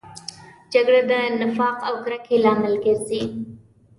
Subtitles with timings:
[0.73, 3.23] جګړه د نفاق او کرکې لامل ګرځي